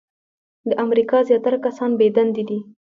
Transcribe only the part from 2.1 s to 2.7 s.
دندې دي.